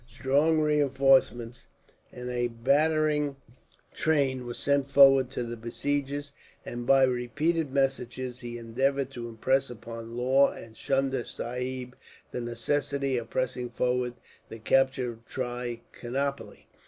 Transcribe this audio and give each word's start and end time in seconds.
Strong 0.07 0.59
reinforcements 0.59 1.67
and 2.11 2.27
a 2.31 2.47
battering 2.47 3.35
train 3.93 4.47
were 4.47 4.53
sent 4.55 4.89
forward 4.89 5.29
to 5.29 5.43
the 5.43 5.55
besiegers; 5.55 6.33
and, 6.65 6.87
by 6.87 7.03
repeated 7.03 7.71
messages, 7.71 8.39
he 8.39 8.57
endeavoured 8.57 9.11
to 9.11 9.29
impress 9.29 9.69
upon 9.69 10.17
Law 10.17 10.49
and 10.53 10.73
Chunda 10.75 11.23
Sahib 11.23 11.95
the 12.31 12.41
necessity 12.41 13.15
of 13.15 13.29
pressing 13.29 13.69
forward 13.69 14.13
the 14.49 14.57
capture 14.57 15.11
of 15.11 15.25
Trichinopoli. 15.27 16.65